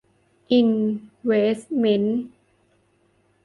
[0.51, 0.69] อิน
[1.25, 2.21] เวสต์เมนต์